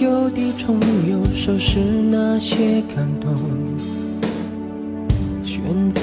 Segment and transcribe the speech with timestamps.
[0.00, 0.78] 旧地重
[1.10, 3.34] 游，收拾那些感动。
[5.44, 5.60] 选
[5.92, 6.02] 在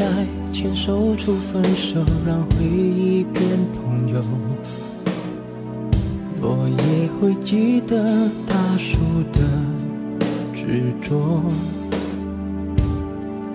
[0.51, 4.21] 牵手处分手，让回忆变朋友。
[6.41, 8.99] 我也会记得他说
[9.31, 9.39] 的
[10.53, 11.41] 执着，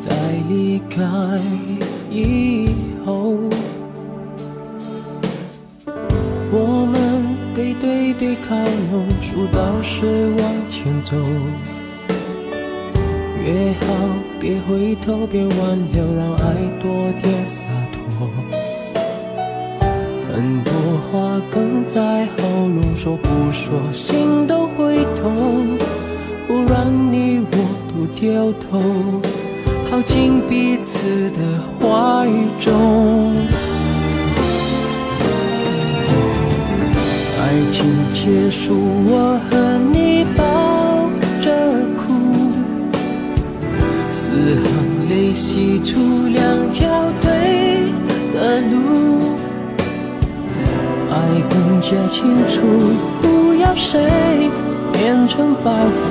[0.01, 0.10] 在
[0.48, 1.04] 离开
[2.10, 2.70] 以
[3.04, 3.37] 后，
[6.51, 7.09] 我们
[7.60, 8.56] 背对背靠
[8.91, 11.14] 拢，数到十往前走。
[13.45, 13.87] 约好
[14.41, 18.30] 别回头，别挽留，让爱多点洒脱。
[20.32, 20.73] 很多
[21.12, 25.77] 话哽在喉咙，说不说心都会痛。
[26.48, 27.56] 忽然你我
[27.90, 28.80] 都掉头，
[29.90, 32.26] 跑进彼此的怀
[32.59, 33.79] 中。
[37.51, 37.84] 爱情
[38.15, 39.59] 结束，我和
[39.93, 41.10] 你抱
[41.43, 41.51] 着
[41.98, 42.15] 哭，
[44.09, 44.62] 四行
[45.09, 45.98] 泪洗出
[46.29, 46.88] 两条
[47.20, 47.90] 对
[48.32, 49.34] 的路。
[51.10, 52.54] 爱更加清楚，
[53.20, 53.98] 不要谁
[54.92, 56.07] 变成包袱，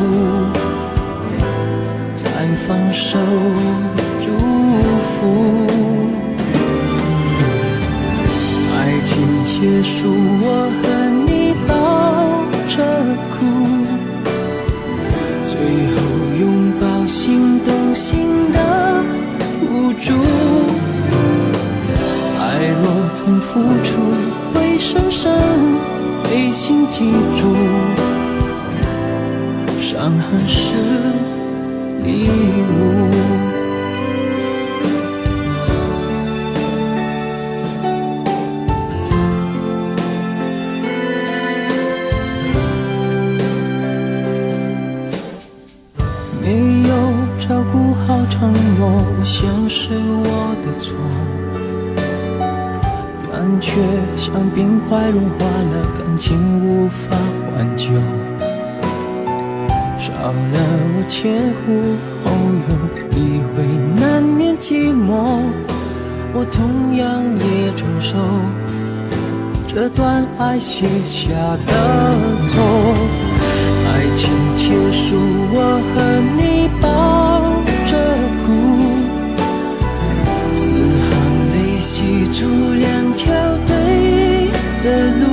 [2.15, 2.27] 再
[2.67, 3.17] 放手
[4.19, 4.27] 祝
[5.07, 5.17] 福。
[8.75, 9.15] 爱情
[9.45, 10.09] 结束，
[10.41, 10.98] 我和
[12.79, 12.85] 着
[13.31, 13.45] 哭，
[15.47, 15.53] 最
[15.91, 15.97] 后
[16.39, 18.57] 拥抱心动心的
[19.69, 20.13] 无助。
[22.39, 22.41] 爱
[22.81, 22.83] 若
[23.15, 23.99] 曾付出。
[24.51, 25.31] 会深深
[26.23, 27.55] 被心记住，
[29.79, 30.75] 伤痕是
[32.03, 33.48] 礼物。
[49.29, 50.25] 像，是我
[50.65, 50.97] 的错。
[53.31, 53.69] 感觉
[54.17, 56.35] 像冰块融化了，感情
[56.65, 57.15] 无法
[57.55, 57.93] 挽救。
[59.99, 60.33] 少了
[60.95, 61.67] 我前呼
[62.23, 62.27] 后
[62.65, 62.69] 拥，
[63.11, 63.17] 你
[63.53, 63.57] 会
[64.01, 65.07] 难免寂寞。
[66.33, 68.17] 我同样也承受
[69.67, 71.29] 这段爱写下
[71.67, 71.71] 的
[72.47, 72.51] 错。
[73.85, 74.21] 爱情
[74.57, 75.15] 结束，
[75.53, 75.55] 我
[75.93, 75.95] 和
[76.35, 76.87] 你抱
[82.39, 83.35] 出两条
[83.67, 84.47] 对
[84.81, 84.87] 的
[85.19, 85.23] 路，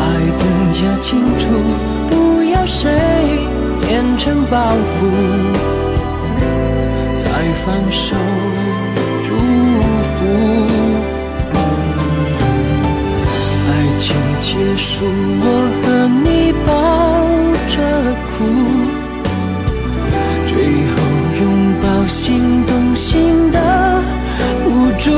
[0.00, 0.02] 爱
[0.40, 1.46] 更加清楚，
[2.10, 2.90] 不要谁
[3.80, 5.06] 变成包袱，
[7.16, 7.24] 再
[7.64, 8.16] 放手
[9.22, 9.28] 祝
[10.02, 10.16] 福。
[13.68, 13.70] 爱
[14.00, 15.06] 情结束，
[15.44, 15.46] 我
[15.84, 15.86] 和
[16.24, 16.68] 你抱
[17.70, 17.76] 着
[18.32, 18.42] 哭，
[25.04, 25.10] 住，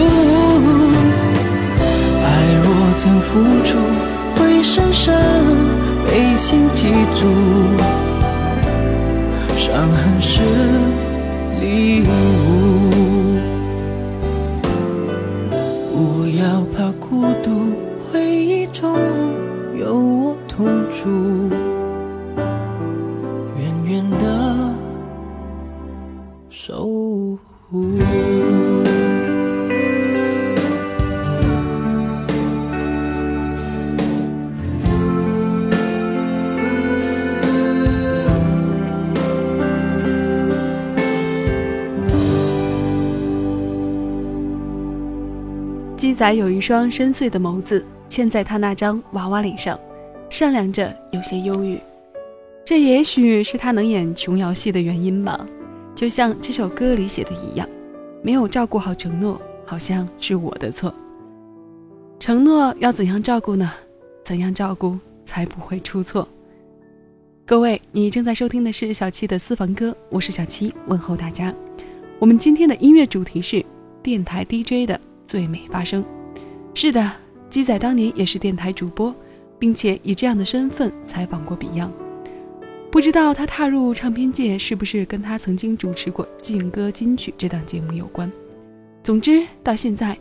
[2.25, 2.27] 爱
[2.63, 3.29] 若曾付
[3.65, 3.77] 出，
[4.37, 5.15] 会深深
[6.07, 7.21] 被心记住。
[9.59, 10.41] 伤痕是
[11.61, 12.09] 礼物，
[46.15, 49.79] 仔有一双深邃的眸子，嵌在他那张娃娃脸上，
[50.31, 51.79] 善良着，有些忧郁。
[52.65, 55.45] 这也许是他能演琼瑶戏的原因吧。
[55.95, 57.69] 就像这首歌里写的一样，
[58.23, 60.95] 没有照顾好承诺，好像是我的错。
[62.19, 63.71] 承诺要怎样照顾呢？
[64.25, 66.27] 怎样照顾才不会出错？
[67.47, 71.55] 各位，你正在收听的是小七的私房歌，我是小七，问候大家。
[72.19, 73.63] 我们今天的音乐主题是
[74.03, 74.99] 电台 DJ 的。
[75.27, 76.05] 最美发声，
[76.75, 77.13] 是的，
[77.51, 79.15] 鸡仔当年也是电台主播，
[79.59, 81.91] 并且以这样的身份采访过 Beyond。
[82.91, 88.31] 不知道他踏入唱片界是不是跟他曾经主持过《劲歌金曲》这档节目有关。
[89.03, 90.17] 总之，到现在，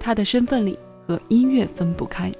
[0.00, 2.32] 他的身份里和音乐分不开，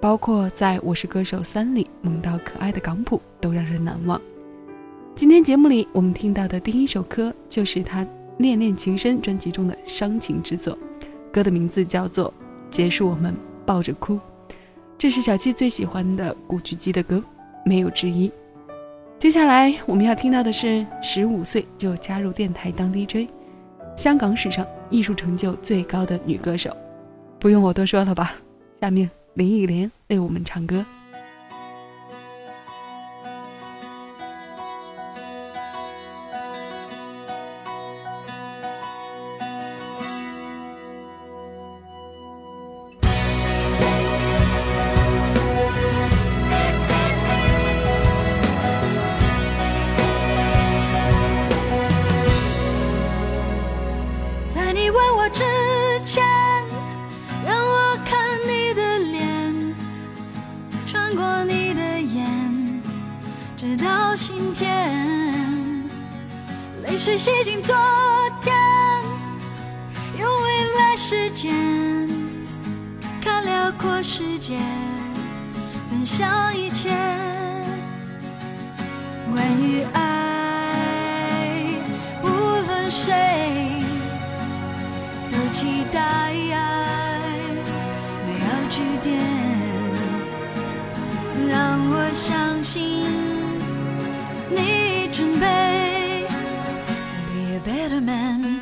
[0.00, 4.20] 包括在我是歌手三里萌到可爱的港普都让人难忘。
[5.14, 8.04] 今天节目里我们听到的第一首歌就是他
[8.38, 10.76] 《恋恋情深》专辑中的伤情之作。
[11.32, 12.28] 歌的名字叫做
[12.70, 13.34] 《结束我们
[13.64, 14.14] 抱着哭》，
[14.98, 17.22] 这是小七最喜欢的古巨基的歌。
[17.64, 18.30] 没有之一。
[19.18, 23.30] 接下来我们要听到的是十五岁就加入电台当 DJ，
[23.96, 26.76] 香港史上艺术成就最高的女歌手，
[27.38, 28.34] 不用我多说了吧？
[28.80, 30.84] 下面林忆莲为我们唱歌。
[67.04, 67.74] 水洗净昨
[68.40, 68.54] 天，
[70.20, 71.52] 用未来时间
[73.20, 74.56] 看辽阔世界，
[75.90, 76.90] 分享一切。
[79.34, 81.56] 关于爱，
[82.22, 83.12] 无论谁
[85.28, 86.32] 都期待
[88.28, 89.18] 美好句点，
[91.48, 93.04] 让我相信
[97.72, 98.60] better man.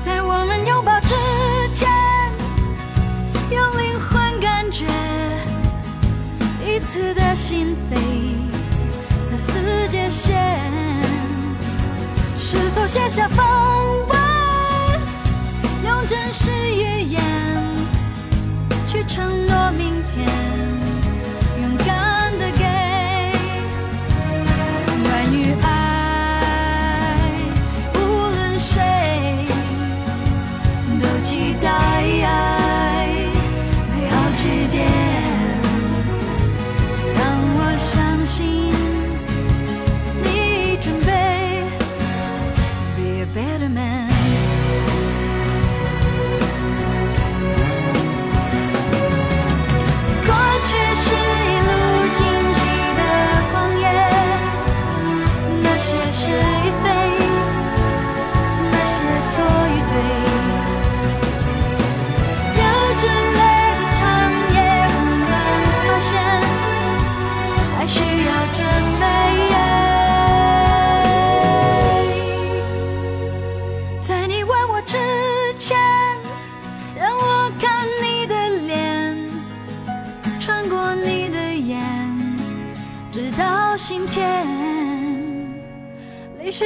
[0.00, 1.14] 在我们拥抱之
[1.76, 1.88] 前，
[3.50, 4.86] 用灵魂感觉
[6.58, 7.94] 彼此的心扉，
[9.30, 10.60] 这世界线，
[12.34, 13.38] 是否写下风
[14.08, 14.18] 纹？
[15.84, 17.71] 用真实语言。
[19.06, 20.28] 承诺明天，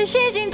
[0.07, 0.49] 洗净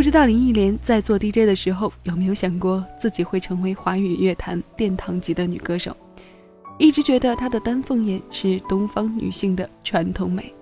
[0.00, 5.94] 不知道林忆莲在做 DJ 的时候有没有想过自己会成为华语乐坛殿堂级的女歌手？
[6.78, 10.54] 一直觉得她的丹凤眼是东方女性的传统美，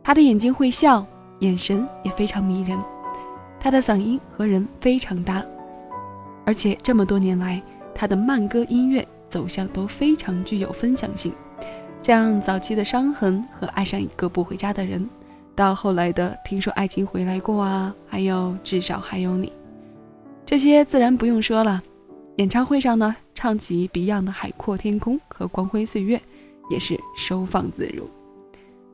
[0.00, 1.04] 她的眼睛会笑，
[1.40, 2.78] 眼神也非常迷人，
[3.58, 5.44] 她的嗓音和人非常搭，
[6.46, 7.60] 而且这么多年来，
[7.92, 11.32] 她的慢歌音乐走向都非常具有分享性，
[12.00, 15.00] 像早期的《伤痕》和《爱上一个不回家的人》。
[15.58, 19.52] 到后来的听说爱情回来过啊，还有至少还有你，
[20.46, 21.82] 这些自然不用说了。
[22.36, 26.16] 演唱会上呢，唱起 Beyond 的《海阔天空》和《光辉岁月》，
[26.70, 28.08] 也是收放自如。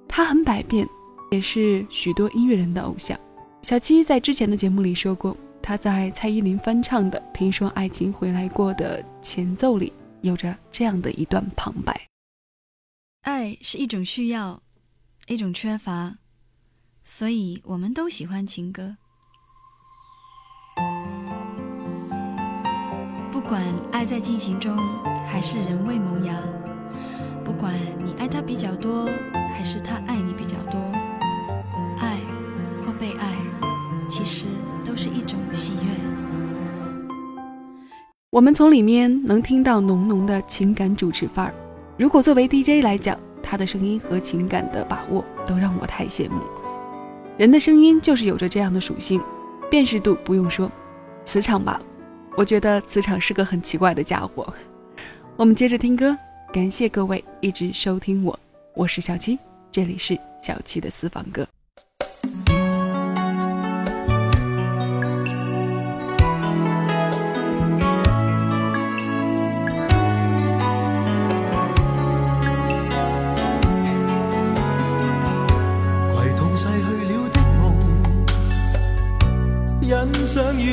[0.09, 0.89] 他很百变，
[1.31, 3.15] 也是许多音乐人的偶像。
[3.61, 9.93] 小七在之前的节目里说过，他在蔡依林翻唱的《听说爱情回来过》的前奏里，
[10.23, 12.09] 有着这样的一段旁白：
[13.21, 14.63] 爱是一种需要，
[15.27, 16.17] 一种缺乏。
[17.07, 18.97] 所以我们都喜欢情歌，
[23.31, 24.75] 不管爱在进行中
[25.29, 26.35] 还是仍未萌芽，
[27.45, 29.07] 不管你爱他比较多
[29.53, 30.81] 还是他爱你比较多，
[31.99, 32.17] 爱
[32.87, 33.37] 或被爱，
[34.09, 34.47] 其实
[34.83, 35.91] 都是一种喜悦。
[38.31, 41.55] 我们从里面能听到浓浓的情感主持范儿。
[41.99, 46.41] 如果作为 DJ 来讲，他的声音和情感的把握都让我太羡慕。
[47.37, 49.21] 人的声音就是有着这样的属性，
[49.69, 50.71] 辨识度不用说，
[51.25, 51.81] 磁场吧，
[52.37, 54.55] 我觉得磁场是个很奇怪的家伙。
[55.35, 56.17] 我们接着听歌，
[56.53, 58.39] 感谢各位一直收听我，
[58.75, 59.37] 我是小七，
[59.73, 61.45] 这里是小七的私房歌。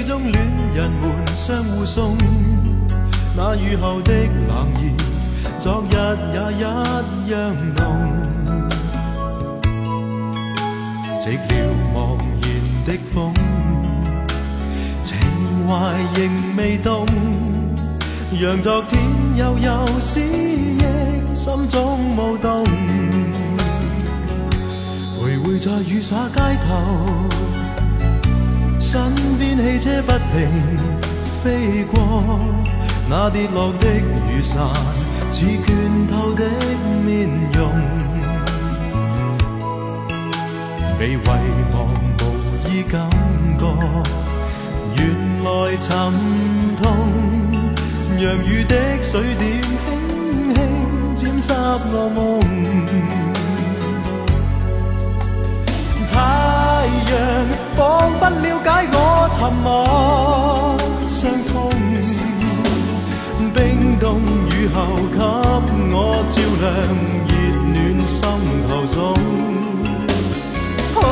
[0.03, 2.17] 中恋人们相互送，
[3.35, 4.11] 那雨后的
[4.49, 4.95] 冷意，
[5.59, 5.95] 昨日
[6.33, 7.81] 也一样浓。
[11.19, 11.51] 寂寥
[11.93, 12.49] 茫然
[12.85, 13.33] 的风，
[15.03, 15.17] 情
[15.67, 16.19] 怀仍
[16.57, 17.05] 未冻，
[18.41, 18.99] 让昨天
[19.37, 20.79] 悠悠思忆
[21.35, 22.63] 心中舞动。
[25.19, 26.69] 徘徊在雨洒街头，
[28.91, 28.99] 身
[29.39, 30.51] 边汽车不停。
[31.41, 32.41] 飞过
[33.09, 33.87] 那跌落的
[34.27, 34.67] 雨伞，
[35.31, 36.43] 似倦透的
[37.05, 37.71] 面容，
[40.99, 41.17] 被遗
[41.71, 41.87] 忘
[42.19, 42.21] 无
[42.67, 43.09] 意感
[43.57, 43.63] 觉，
[44.97, 45.01] 原
[45.41, 45.89] 来沉
[46.81, 46.91] 痛，
[48.19, 49.61] 让雨的水点
[50.53, 51.53] 轻轻沾湿
[51.93, 53.30] 我梦。
[57.75, 57.79] 仿
[58.19, 58.95] 佛了解我
[59.33, 59.65] 沉默。
[61.07, 61.69] 伤痛，
[63.53, 64.77] 冰冻雨后
[65.11, 65.19] 给
[65.93, 65.95] 我
[66.29, 66.63] 照亮
[67.27, 67.31] 热
[67.73, 67.75] 暖
[68.07, 68.17] 心
[68.67, 68.95] 头中。
[70.95, 71.03] 啊，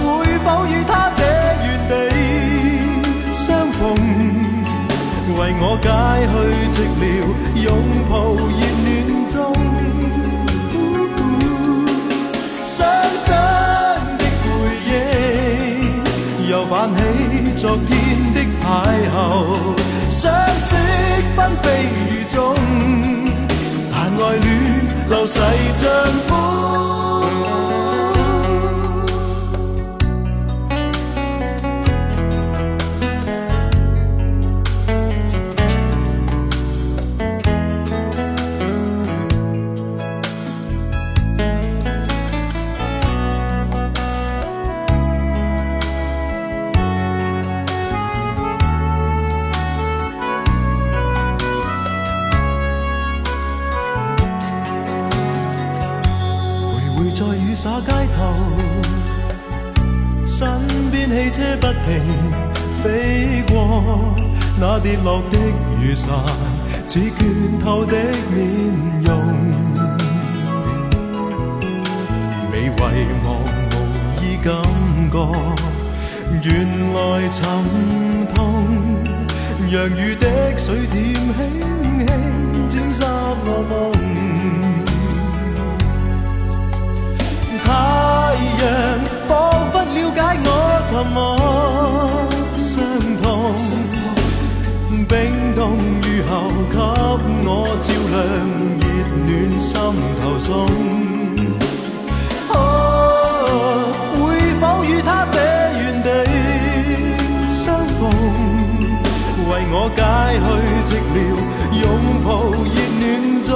[0.00, 0.04] 会
[0.44, 1.20] 否与他这
[1.64, 1.92] 原地
[3.32, 3.78] 相逢，
[5.36, 5.86] 为我解
[6.32, 6.34] 去
[6.74, 7.02] 寂寥，
[7.64, 7.66] 拥
[8.10, 8.12] 抱
[17.58, 18.38] 昨天的。
[18.60, 19.16] 邂逅，
[20.10, 20.76] 相识
[21.34, 21.66] 纷飞
[22.10, 22.54] 雨中，
[23.90, 24.46] 但爱恋
[25.08, 25.40] 流逝
[25.78, 25.88] 像
[26.26, 27.27] 风。
[64.60, 65.38] 那跌落的
[65.80, 66.10] 雨伞，
[66.84, 67.96] 似倦透的
[68.34, 69.08] 面容，
[72.50, 72.70] 未遗
[73.22, 73.32] 忘无
[74.20, 74.50] 意感
[75.12, 75.16] 觉，
[76.42, 76.48] 原
[76.92, 76.96] 来
[77.28, 77.38] 沉
[78.34, 78.36] 痛，
[79.70, 80.26] 让雨的
[80.58, 81.38] 水点轻
[82.04, 82.08] 轻
[82.68, 83.04] 沾湿
[83.44, 83.72] 我梦，
[87.64, 87.66] 太
[88.58, 88.60] 阳
[89.28, 89.30] 仿
[89.70, 90.48] 佛了解我。
[90.84, 91.18] 沉默，
[95.08, 96.32] 冰冻雨后
[96.70, 96.76] 给
[97.46, 97.48] 我
[97.80, 98.14] 照亮
[98.78, 98.84] 热
[99.24, 99.70] 暖心
[100.20, 100.46] 头中。
[102.52, 102.54] 啊，
[104.14, 104.18] 会
[104.60, 105.36] 否与他这
[105.78, 106.06] 原地
[107.48, 107.98] 相逢，
[109.48, 109.98] 为我解
[110.44, 110.46] 去
[110.84, 111.16] 寂寥，
[111.80, 111.84] 拥
[112.22, 113.02] 抱热暖
[113.42, 113.48] 中。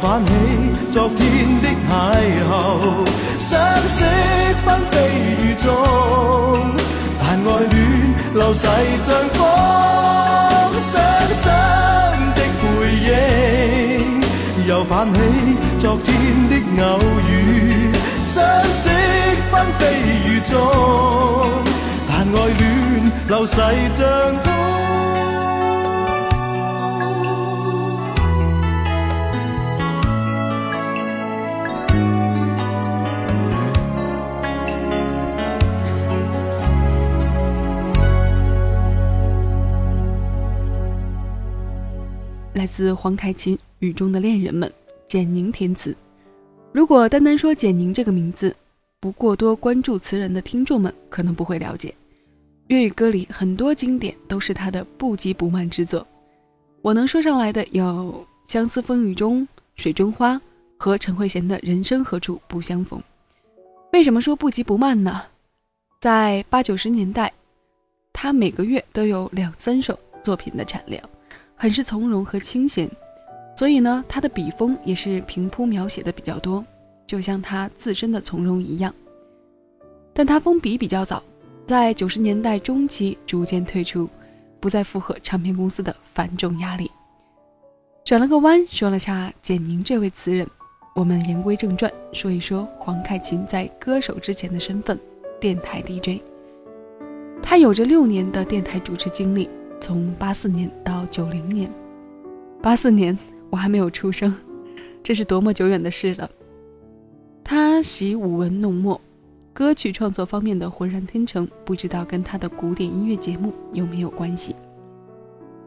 [0.00, 0.32] 泛起
[0.90, 1.18] 昨天
[1.62, 1.92] 的邂
[2.50, 2.71] 逅，
[3.42, 3.58] 相
[3.88, 4.04] 识
[4.64, 4.94] 纷飞
[5.42, 5.66] 雨中，
[7.20, 7.74] 但爱恋
[8.34, 8.68] 流逝
[9.02, 9.44] 像风，
[10.80, 11.02] 伤
[11.34, 11.50] 心
[12.36, 12.70] 的背
[13.08, 13.10] 影
[14.68, 15.18] 又泛起
[15.76, 16.08] 昨天
[16.50, 16.52] 的
[16.84, 18.32] 偶遇，相
[18.62, 18.88] 识
[19.50, 19.80] 纷飞
[20.24, 20.54] 雨中，
[22.08, 23.56] 但爱恋流逝
[23.98, 24.00] 像
[24.44, 24.46] 风。
[42.72, 44.66] 自黄凯芹《雨中的恋人们》，
[45.06, 45.94] 简宁填词。
[46.72, 48.56] 如果单单说简宁这个名字，
[48.98, 51.94] 不过多关注词人的听众们可能不会了解。
[52.68, 56.06] 粤语歌里很多经典都是他的不急不慢之作。
[56.80, 59.42] 我能说上来的有《相思风雨中》
[59.76, 60.34] 《水中花》
[60.78, 62.98] 《和陈慧娴的人生何处不相逢。
[63.92, 65.20] 为什么说不急不慢呢？
[66.00, 67.30] 在八九十年代，
[68.14, 71.02] 他每个月都有两三首作品的产量，
[71.62, 72.90] 很是从容和清闲，
[73.56, 76.64] 所以呢，他的笔锋也是平铺描写的比较多，
[77.06, 78.92] 就像他自身的从容一样。
[80.12, 81.22] 但他封笔比较早，
[81.64, 84.08] 在九十年代中期逐渐退出，
[84.58, 86.90] 不再符合唱片公司的繁重压力。
[88.04, 90.44] 转了个弯，说了下简宁这位词人。
[90.96, 94.98] 我们言归正传，说一说黄凯芹在歌手之前的身份——
[95.38, 96.20] 电台 DJ。
[97.40, 99.48] 他有着六年的电台主持经历，
[99.82, 101.68] 从八四年到九零年。
[102.62, 103.18] 八四年
[103.50, 104.32] 我还没有出生，
[105.02, 106.30] 这是多么久远的事了。
[107.42, 108.98] 他习舞文弄墨。
[109.52, 114.54] 歌曲创作方面的浑然天成，不知道跟他的古典音乐节目有没有关系？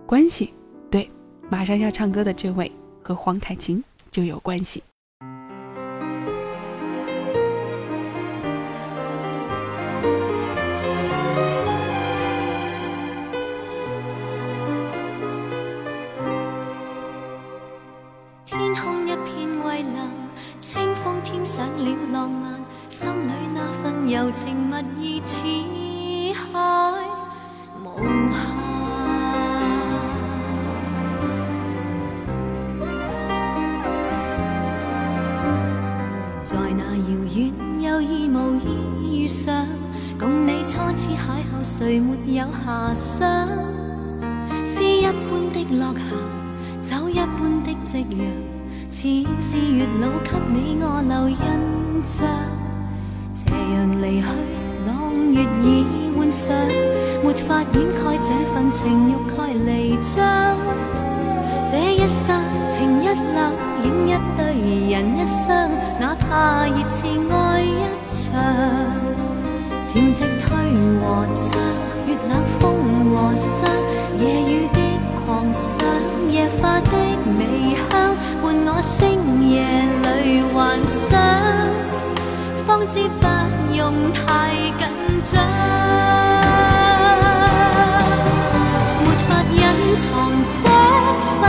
[0.08, 0.52] 关系，
[0.90, 1.08] 对，
[1.52, 2.72] 马上要唱歌的这位
[3.04, 4.82] 和黄凯芹就有关系。
[36.96, 39.66] 遥远有意无意遇上，
[40.18, 43.48] 共你初次邂逅，谁没有遐想？
[44.66, 45.14] 诗一般
[45.54, 48.20] 的落霞，酒一般的夕阳，
[48.90, 49.08] 似
[49.42, 51.38] 是月老给你我留印
[52.04, 52.26] 象。
[53.34, 54.28] 斜阳离去，
[54.88, 55.86] 朗月已
[56.18, 56.56] 换上，
[57.24, 60.56] 没法掩盖这份情欲盖弥彰。
[61.70, 63.38] 这一刹情一缕，
[63.84, 64.40] 影一对
[64.92, 68.24] 人一双，哪怕热炽爱一场。
[69.84, 70.48] 潮汐退
[71.00, 71.04] 和
[71.34, 71.46] 涨，
[72.06, 72.64] 月冷风
[73.16, 73.56] 和霜，
[74.20, 74.78] 夜雨的
[75.26, 75.88] 狂想，
[76.30, 76.92] 夜花的
[77.40, 77.42] 微
[77.90, 77.92] 香，
[78.42, 79.00] 伴我星
[79.50, 79.54] 夜
[80.04, 81.18] 里幻想。
[82.68, 83.24] 方知不
[83.74, 84.20] 用太
[84.80, 84.82] 紧
[85.22, 85.32] 张，
[89.00, 89.58] 没法隐
[89.96, 90.04] 藏
[90.62, 90.64] 这
[91.40, 91.44] 份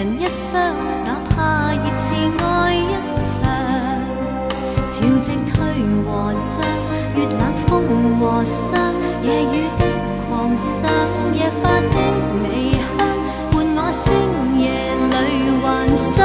[0.00, 0.58] 人一双，
[1.04, 2.08] 哪怕热炽
[2.42, 2.80] 爱一
[3.22, 3.36] 场。
[4.88, 5.52] 潮汐退
[6.06, 6.64] 和涨，
[7.14, 7.68] 月冷风
[8.18, 8.80] 和霜，
[9.22, 9.84] 夜雨的
[10.30, 10.88] 狂想，
[11.34, 11.96] 夜花的
[12.44, 12.80] 微香，
[13.52, 14.02] 伴我星
[14.58, 14.64] 夜
[15.10, 15.14] 里
[15.60, 16.24] 幻想，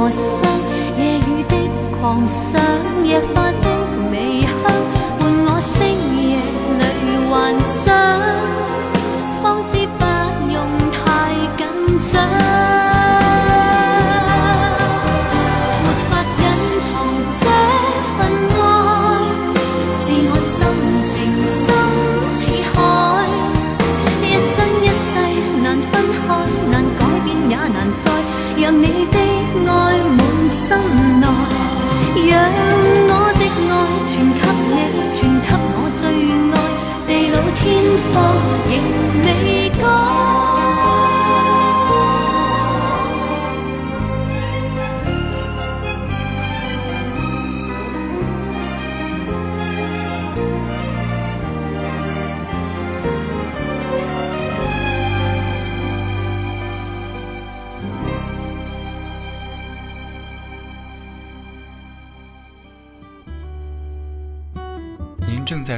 [0.00, 0.50] 和霜，
[0.96, 1.54] 夜雨的
[2.00, 2.58] 狂想，
[3.04, 3.68] 野花的
[4.10, 4.50] 微香，
[5.18, 5.76] 伴我星
[6.16, 6.40] 夜
[6.80, 6.82] 里
[7.28, 7.94] 幻想，
[9.42, 10.04] 方知不
[10.50, 10.56] 用
[10.90, 12.49] 太紧张。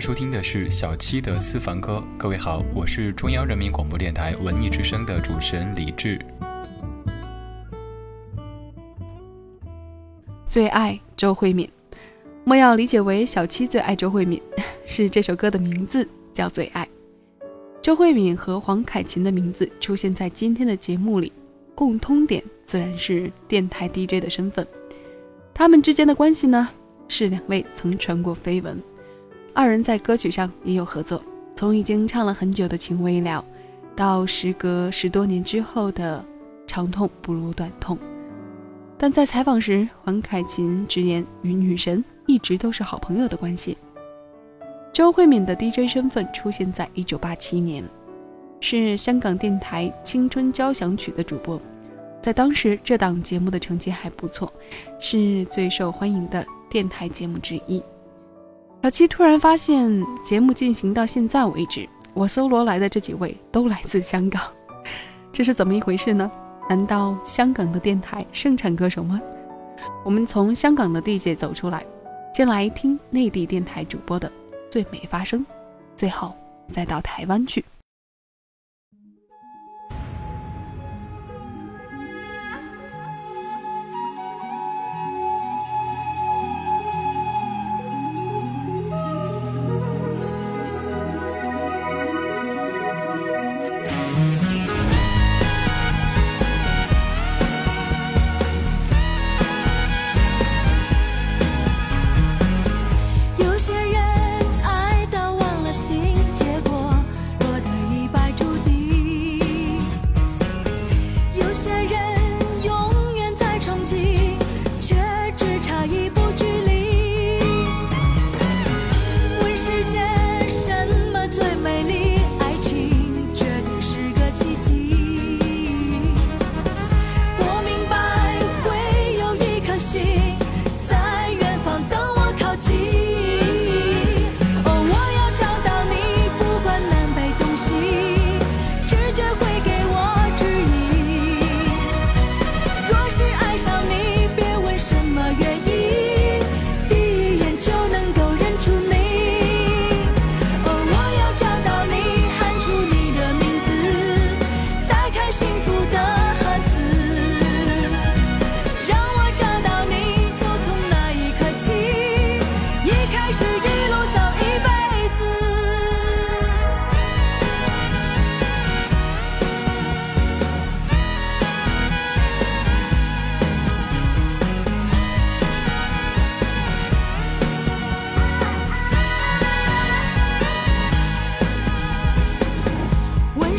[0.02, 2.02] 收听的是小七的私房歌。
[2.18, 6.18] 各位好，我是中央人民广播电台文艺之声的主持人李志。
[10.48, 11.70] 最爱周慧敏，
[12.42, 14.42] 莫要理解为小七最爱周慧敏，
[14.84, 16.84] 是这首歌的名字叫《最爱》。
[17.80, 21.32] 周慧敏和黄凯芹的名字出现在今天的节目里，
[21.76, 24.66] 共通点自然是电台 DJ 的身份。
[25.54, 26.68] 他们之间的关系呢，
[27.06, 28.82] 是两位曾传过绯闻。
[29.54, 31.22] 二人在歌曲上也有合作，
[31.54, 33.44] 从已经唱了很久的《情未了》，
[33.96, 36.24] 到时隔十多年之后的
[36.66, 37.96] 《长痛不如短痛》。
[38.96, 43.76] 但在采访时，黄凯芹直言与女神一直都是好朋友的关系。
[44.90, 47.84] 周慧敏的 DJ 身份出现在1987年，
[48.60, 51.60] 是香港电台《青春交响曲》的主播，
[52.22, 54.50] 在当时这档节目的成绩还不错，
[54.98, 57.82] 是最受欢迎的电台节目之一。
[58.82, 64.42] 小七突然发现，节目进行到现在为止，我搜罗来的这几位都来自香港，
[65.32, 66.28] 这是怎么一回事呢？
[66.68, 69.20] 难道香港的电台盛产歌手吗？
[70.04, 71.86] 我们从香港的地界走出来，
[72.34, 74.28] 先来听内地电台主播的
[74.68, 75.46] 最美发声，
[75.94, 76.34] 最后
[76.72, 77.64] 再到台湾去。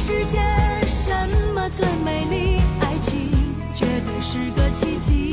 [0.05, 0.37] 世界
[0.85, 1.13] 什
[1.55, 2.59] 么最美丽？
[2.81, 3.29] 爱情
[3.73, 5.32] 绝对是个奇迹。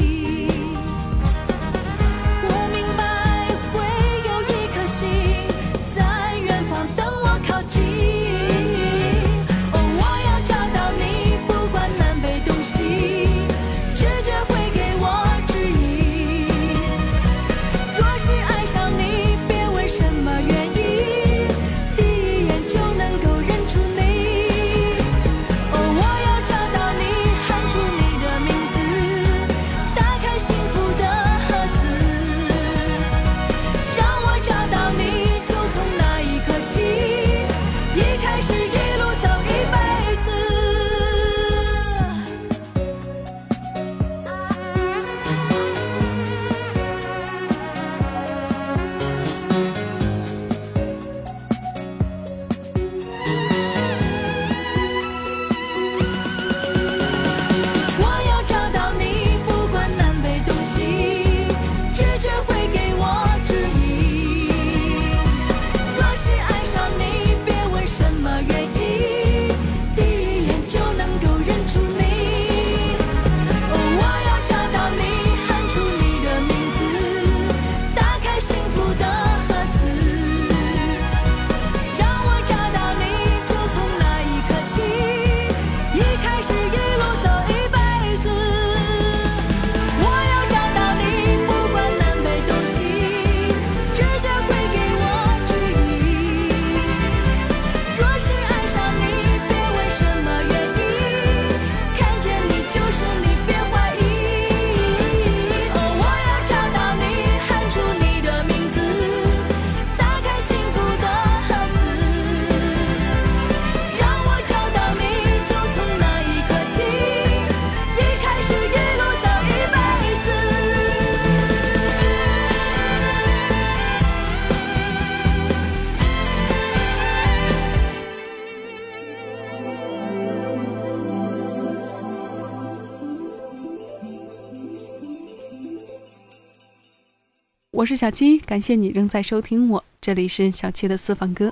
[137.81, 141.51] 我是小七，感谢你仍在收听我，这里是小七的私房歌，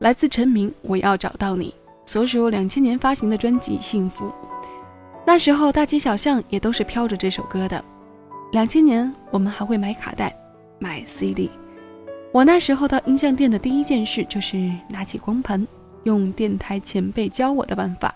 [0.00, 1.72] 来自陈明，我要找到你，
[2.04, 4.26] 所属两千年发行的专辑《幸福》，
[5.24, 7.82] 那时候大街小巷也都是飘着这首歌的。
[8.52, 10.36] 两千年，我们还会买卡带，
[10.78, 11.50] 买 CD。
[12.30, 15.66] 我那时候到音像店的第一件事就是拿起光盘，
[16.02, 18.14] 用电台前辈教我的办法，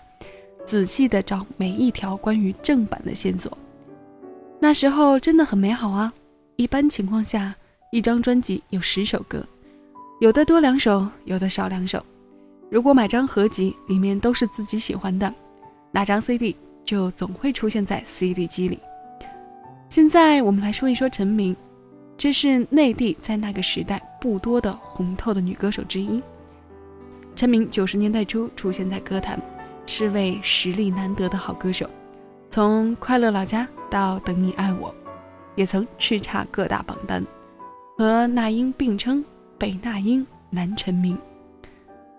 [0.63, 3.57] 仔细的找每一条关于正版的线索。
[4.59, 6.13] 那时候真的很美好啊！
[6.59, 7.55] 一般情况下，
[7.89, 9.41] 一张专辑有十首歌，
[10.19, 12.03] 有的多两首，有的少两首。
[12.69, 15.33] 如果买张合集，里面都是自己喜欢的，
[15.89, 18.77] 那张 CD 就总会出现在 CD 机里。
[19.87, 21.55] 现在我们来说一说陈明，
[22.17, 26.21] 这是内地在那个时代不多的红透的女歌手之一。
[27.37, 29.41] 陈明九十年代初出现在歌坛，
[29.85, 31.89] 是位实力难得的好歌手，
[32.51, 34.93] 从《快乐老家》到《等你爱我》。
[35.55, 37.25] 也曾叱咤各大榜单，
[37.97, 39.23] 和那英并称
[39.57, 41.17] 北那英南陈明。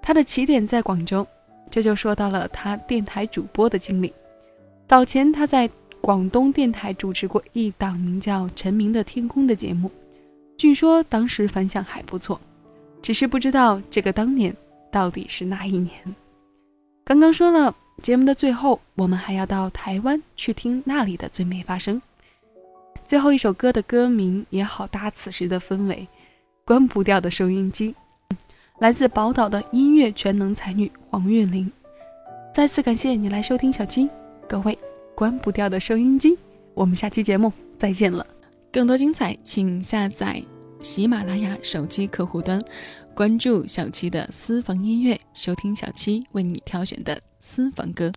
[0.02, 1.26] 他的起点在广州，
[1.70, 4.12] 这就说到了他电台主播的经历。
[4.86, 9.90] 早前他在广东电台主持过一档名叫《陈明的天空》的节目，
[10.56, 12.40] 据说当时反响还不错。
[13.02, 14.54] 只是不知道这个当年
[14.90, 15.92] 到底是哪一年。
[17.04, 22.00] 刚刚说了，节目的最后我们还要到台湾去听那里的最美发生。
[23.10, 26.06] 最后一首歌的歌名也好搭此时的氛围，
[26.64, 27.92] 关不掉的收音机，
[28.78, 31.68] 来自宝岛的音乐全能才女黄韵玲。
[32.54, 34.08] 再次感谢你来收听小七，
[34.48, 34.78] 各位
[35.16, 36.38] 关不掉的收音机，
[36.72, 38.24] 我们下期节目再见了。
[38.72, 40.40] 更多精彩，请下载
[40.80, 42.62] 喜马拉雅手机客户端，
[43.12, 48.12] 关注小七的私房音乐，收听小七为你挑选的私房歌。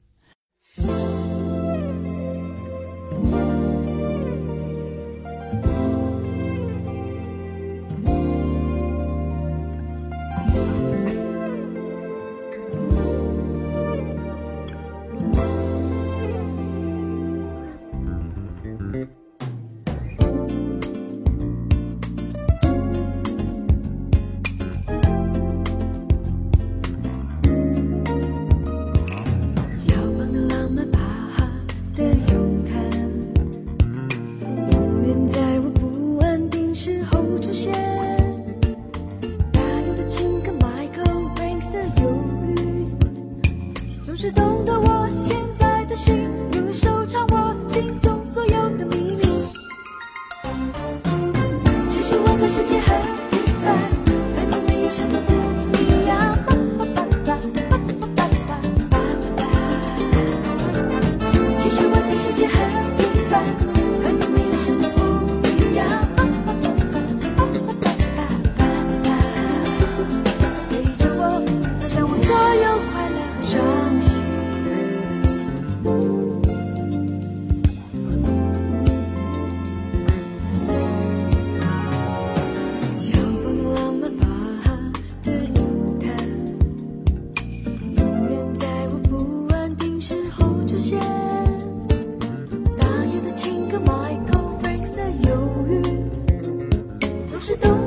[97.44, 97.83] 是都